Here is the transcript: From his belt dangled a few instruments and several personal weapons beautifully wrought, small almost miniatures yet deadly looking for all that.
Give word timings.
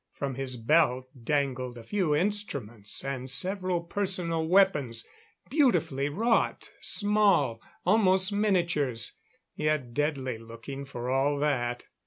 From 0.13 0.33
his 0.33 0.57
belt 0.57 1.09
dangled 1.23 1.77
a 1.77 1.83
few 1.83 2.15
instruments 2.15 3.05
and 3.05 3.29
several 3.29 3.81
personal 3.83 4.47
weapons 4.47 5.05
beautifully 5.47 6.09
wrought, 6.09 6.71
small 6.81 7.61
almost 7.85 8.33
miniatures 8.33 9.13
yet 9.55 9.93
deadly 9.93 10.39
looking 10.39 10.85
for 10.85 11.11
all 11.11 11.37
that. 11.37 11.83